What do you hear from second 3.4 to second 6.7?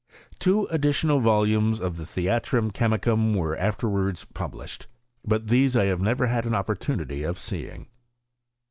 afterwards published; but these I have never had an